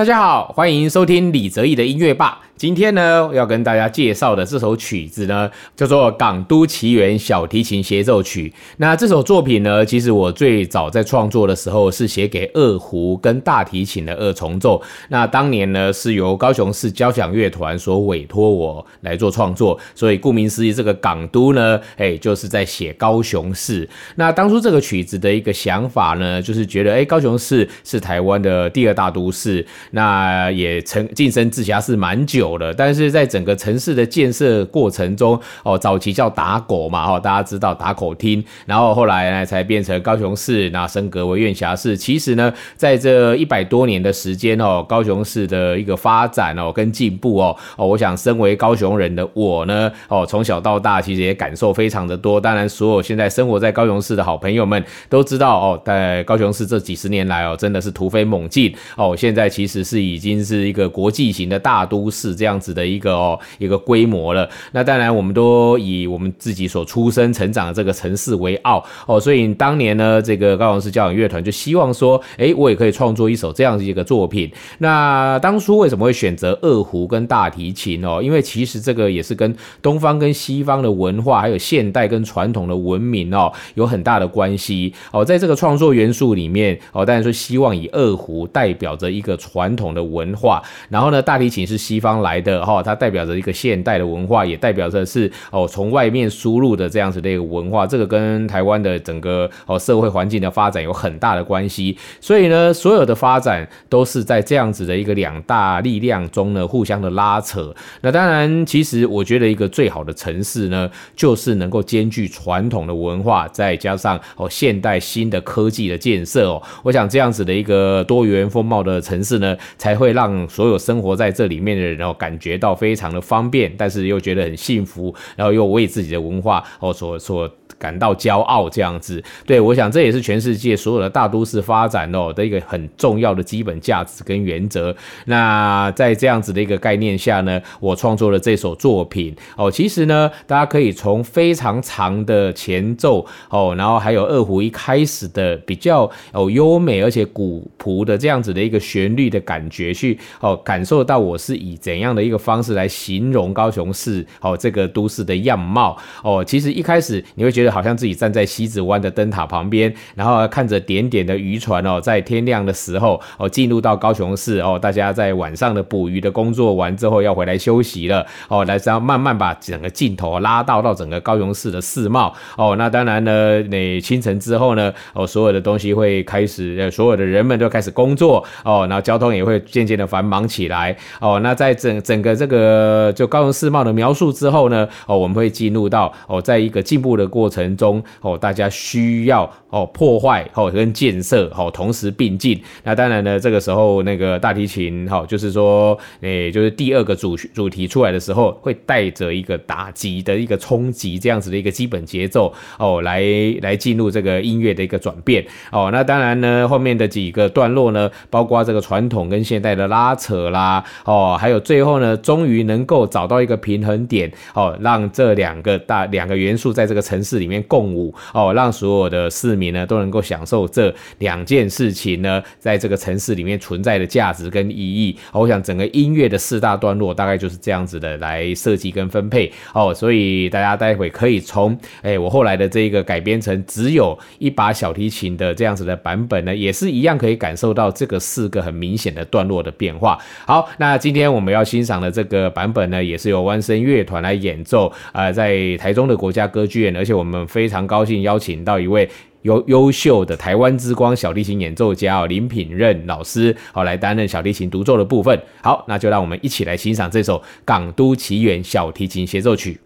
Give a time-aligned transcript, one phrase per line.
[0.00, 2.40] 大家好，欢迎收听李泽义的音乐吧。
[2.56, 8.48] 今天呢，要跟大家介绍的这首曲子呢，叫做《港都奇缘小提琴协奏曲》。
[8.78, 14.80] 那这首作品呢，其实我最早在创作的时候是写给二胡跟大提琴的二重奏。
[15.08, 23.88] 那当年呢，是由高雄市交响乐团所委托我来做创作，所以顾名思义，这个港都呢，哎，就是在写高雄市。
[24.16, 32.50] 那当初这个曲子的一个想法呢，就是觉得，哎，高雄市是台湾的第二大都市，那也曾晋升直辖市蛮久。
[32.58, 41.96] 了，但是在整个城市的建设过程中，哦，早期叫打狗嘛，哦，大家知道打狗厅，然后后来呢才变成高雄市，那升格为院辖市。
[41.96, 52.40] 其实呢，在这一百多年的时间哦，高雄市的一个发展哦跟进步哦，哦，我想身为高雄人的我呢，哦，从小到大其实也感受非常的多。
[52.40, 62.30] 当然，所有现在生活在高雄市的好朋友们都知道哦，在高雄市这几十年来哦，真的是突飞猛进哦，现在其实是已经是一个国际型的大都市。
[62.40, 74.50] 这样子的一个哦一个规模了，那当然我们都以我们自己所出生成长的这个城市为傲哦，所以当年呢，这个高雄市交响乐团就希望说，哎，我也可以创作一首这样的一个作品。
[74.78, 78.20] 那当初为什么会选择二胡跟大提琴哦？
[78.22, 85.24] 因为其实这个也是跟东方跟西方的文化，还有现代跟传统的文明哦，有很大的关系哦。
[85.24, 92.30] 在这个创作元素里面哦，当然说希望以二胡代表着一个传传统的文化，然后呢，大提琴是西方来。
[92.30, 101.98] 来的哈，它代表着一个现代的文化，也代表着是哦从外面输入的这样子的一个文化，这个跟台湾的整个哦社会环境的发展有很大的关系。
[102.20, 107.74] 所以呢，所有的发展都是在这样子的一个两大力量中呢互相的拉扯。
[108.02, 116.62] 那当然，其实我觉得一个最好的城市呢，就是能够兼具传统的文化，再加上哦现代新的科技的建设哦。
[116.84, 122.14] 我想这样子的一个多元风貌的城市呢，才会让所有生活在这里面的人哦。
[122.14, 127.50] 感觉到非常的方便，但是又觉得很幸福，然后又为自己的文化哦所所。
[127.78, 134.94] 感到骄傲这样子，对我想这也是全世界所有的大都市发展哦的一个很重要的基本价值跟原则。
[135.24, 139.70] 那在这样子的一个概念下呢，我创作了这首作品哦。
[139.70, 156.44] 其实呢，大家可以从非常长的前奏哦，然后还有二胡一开始的比较哦优美而且古朴的这样子的一个旋律的感觉去哦感受到我是以怎样的一个方式来形容高雄市哦这个都市的样貌哦。
[156.44, 157.70] 其实一开始你会觉得。
[157.70, 187.70] 好像自己站在西子湾的灯塔旁边，然后看着点点的渔船哦，在天亮的时候哦，进入到高雄市哦，大家在晚上的捕鱼的工作完之后要回来休息了哦，来这样慢慢把整个镜头拉到到整个高雄市的市貌哦，那当然呢，你清晨之后呢哦，所有的东西会开始，呃，所有的人们都开始工作哦，然后交通也会渐渐的繁忙起来哦，那在整整个这个就高雄世贸的描述之后呢哦，我们会进入到哦，在一个进步的过程。
[187.76, 192.60] 中哦，大家需要哦破坏哦跟建设哦同时并进。
[192.84, 203.22] 那当然呢，这个时候那个大提琴哈，就是说诶，就是第二个主主题出来的时候，会带着一个打击的一个冲击这样子的一个基本节奏哦，来
[203.62, 205.90] 来进入这个音乐的一个转变哦。
[205.92, 217.50] 那当然呢，后面的几个段落呢，包括这个传统跟现代的拉扯啦哦，还有最后呢，终于能够找到一个平衡点哦，让这两个大两个元素在这个城市里。
[217.50, 225.18] 面共舞哦，让所有的市民呢都能够享受这两件事情呢，在这个城市里面存在的价值跟意义。
[225.32, 240.18] 我想整个音乐的四大段落大概就是这样子的来设计跟分配哦，所以大家待会可以从哎我后来的这个改编成只有一把小提琴的这样子的版本呢，也是一样可以感受到这个四个很明显的段落的变化。
[240.46, 247.40] 好，那今天我们要欣赏的这个版本呢，也是由弯声乐团来演奏啊，在台中的国家歌剧院，而且我们。
[247.50, 249.08] 非常高兴邀请到一位
[249.42, 255.36] 优优秀的台湾之光小提琴演奏家哦林品任老师哦来担任小提琴独奏的部分。
[255.62, 259.80] 好，那就让我们一起来欣赏这首《港都奇缘》小提琴协奏曲。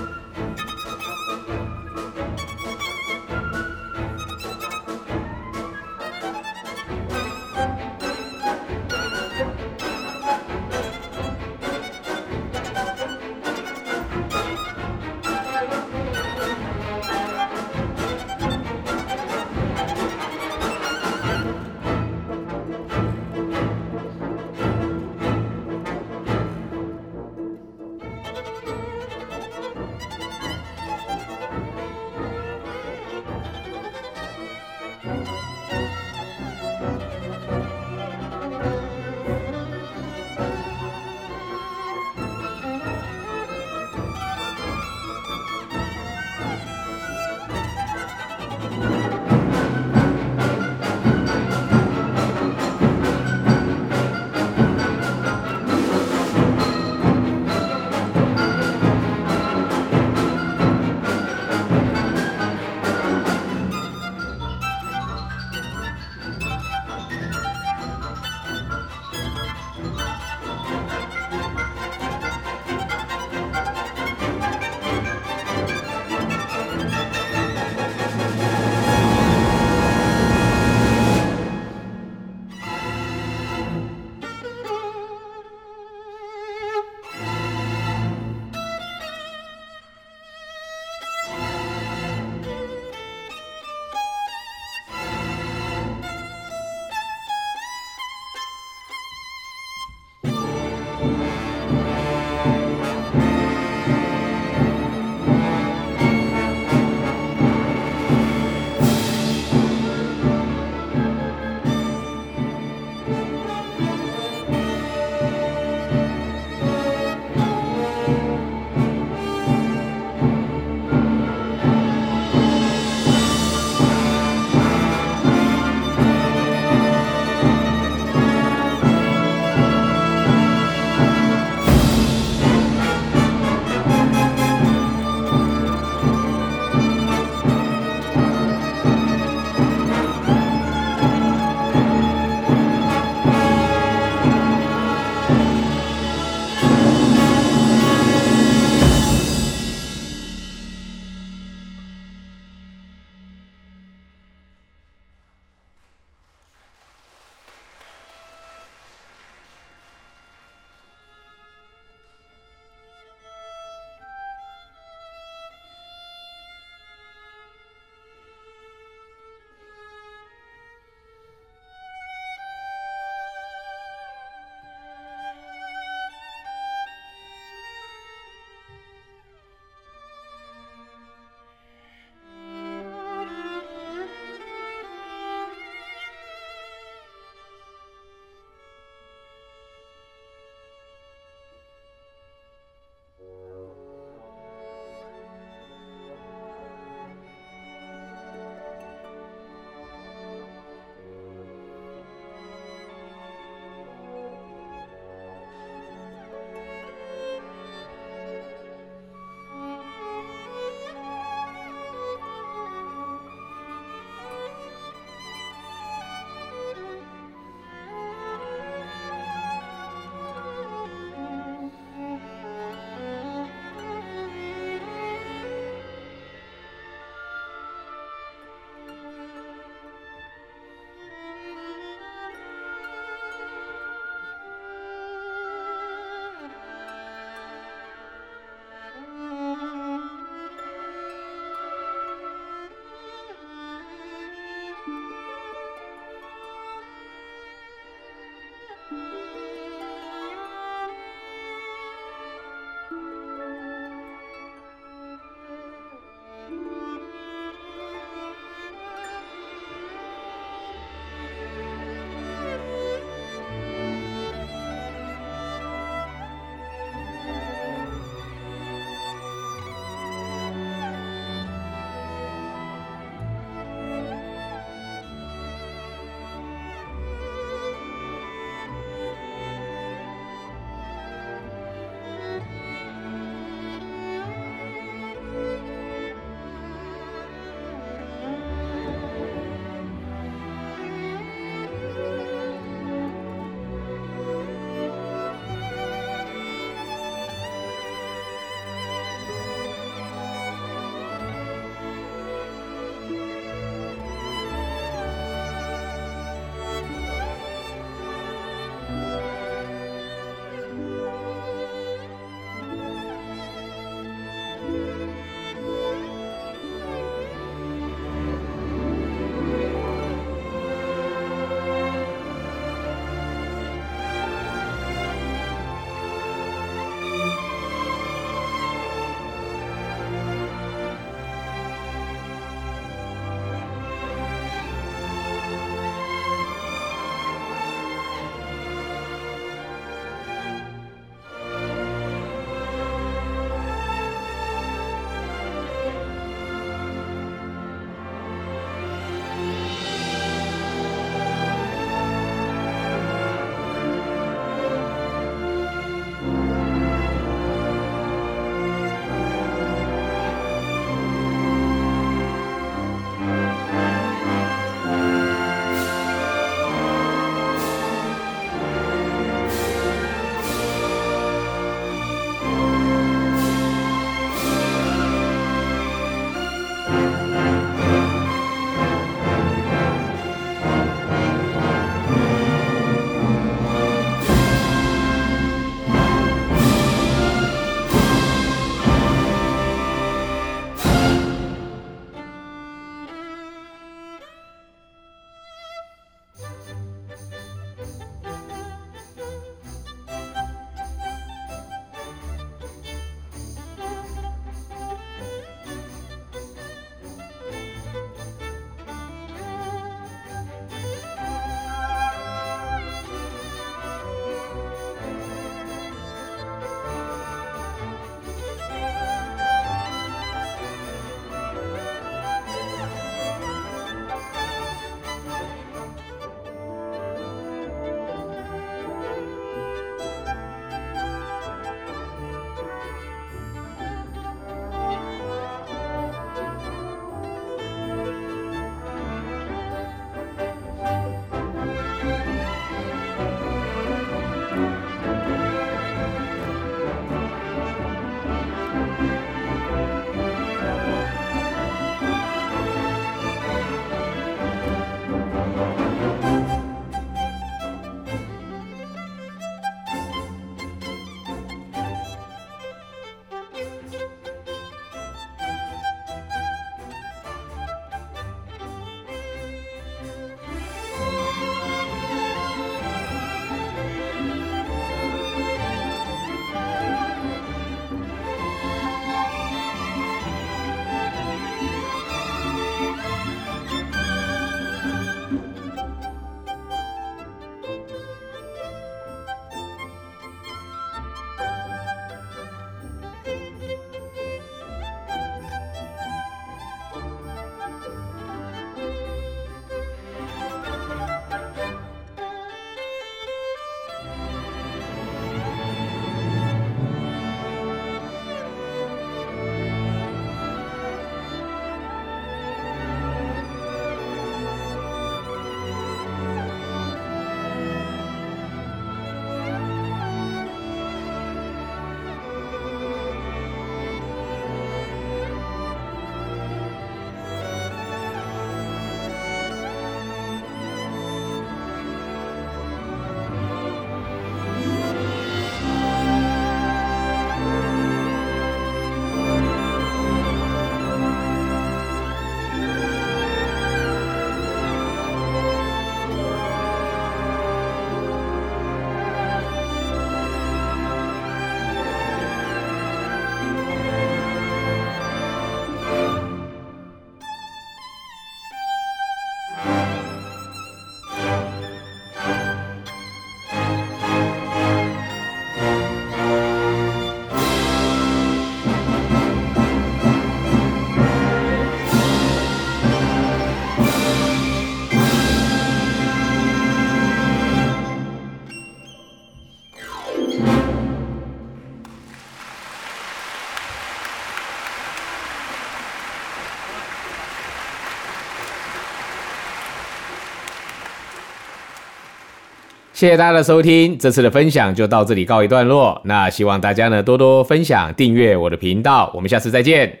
[593.01, 595.99] 谢谢大家的收听，这次的分享就到这里告一段落。
[596.05, 600.00] 那希望大家呢多多分享、订阅我的频道，我们下次再见。